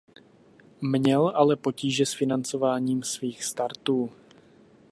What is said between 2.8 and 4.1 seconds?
svých startů.